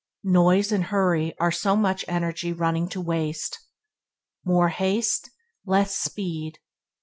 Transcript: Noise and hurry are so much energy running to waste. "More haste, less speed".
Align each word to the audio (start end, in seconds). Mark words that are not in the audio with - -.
Noise 0.23 0.71
and 0.71 0.83
hurry 0.85 1.35
are 1.39 1.51
so 1.51 1.75
much 1.75 2.03
energy 2.07 2.51
running 2.53 2.89
to 2.89 2.99
waste. 2.99 3.59
"More 4.43 4.69
haste, 4.69 5.29
less 5.63 5.95
speed". 5.95 6.57